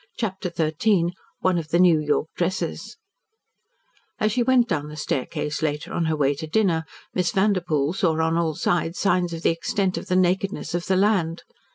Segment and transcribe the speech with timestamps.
[0.17, 2.97] CHAPTER XIII ONE OF THE NEW YORK DRESSES
[4.17, 8.19] As she went down the staircase later, on her way to dinner, Miss Vanderpoel saw
[8.19, 11.43] on all sides signs of the extent of the nakedness of the land.